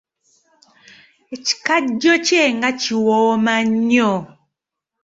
[1.35, 4.11] Ekikajjo kye nga kiwooma nnyo!